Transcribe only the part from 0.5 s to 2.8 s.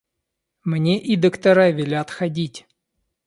Мне и доктора велят ходить.